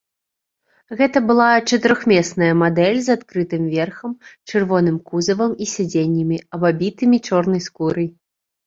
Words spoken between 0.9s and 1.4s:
Гэта